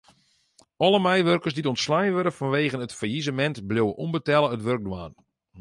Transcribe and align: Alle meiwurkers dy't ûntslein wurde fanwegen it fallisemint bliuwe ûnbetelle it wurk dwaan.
Alle 0.85 0.99
meiwurkers 1.05 1.55
dy't 1.55 1.69
ûntslein 1.71 2.13
wurde 2.15 2.33
fanwegen 2.37 2.83
it 2.85 2.97
fallisemint 2.99 3.57
bliuwe 3.67 3.93
ûnbetelle 4.03 4.49
it 4.55 4.65
wurk 4.65 4.83
dwaan. 4.87 5.13